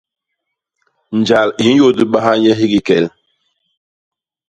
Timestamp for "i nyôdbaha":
1.63-2.31